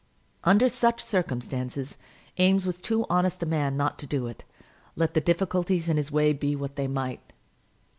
[0.43, 1.99] Under such circumstances
[2.39, 4.43] Eames was too honest a man not to do it,
[4.95, 7.21] let the difficulties in his way be what they might.